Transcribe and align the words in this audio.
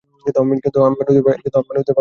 কিন্তু 0.25 0.39
আমি 0.39 0.53
মানুষদের 0.83 1.23
ভালোবাসি। 1.57 1.89